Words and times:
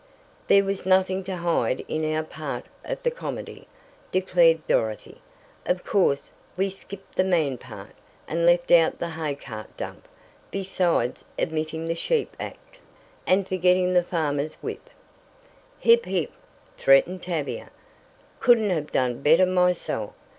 "There 0.47 0.63
was 0.63 0.83
nothing 0.83 1.23
to 1.25 1.35
hide 1.35 1.85
in 1.87 2.03
our 2.15 2.23
part 2.23 2.65
of 2.83 3.03
the 3.03 3.11
comedy," 3.11 3.67
declared 4.11 4.65
Dorothy. 4.65 5.21
"Of 5.67 5.83
course, 5.83 6.31
we 6.57 6.71
skipped 6.71 7.13
the 7.17 7.23
man 7.23 7.59
part, 7.59 7.91
and 8.27 8.43
left 8.43 8.71
out 8.71 8.97
the 8.97 9.09
hay 9.11 9.35
cart 9.35 9.77
dump, 9.77 10.07
besides 10.49 11.23
omitting 11.39 11.85
the 11.85 11.93
sheep 11.93 12.35
act, 12.39 12.79
and 13.27 13.47
forgetting 13.47 13.93
the 13.93 14.01
farmer's 14.03 14.55
whip" 14.55 14.89
"Hip! 15.81 16.05
Hip!" 16.05 16.31
threatened 16.79 17.21
Tavia. 17.21 17.69
"Couldn't 18.39 18.71
have 18.71 18.91
done 18.91 19.21
better 19.21 19.45
myself. 19.45 20.13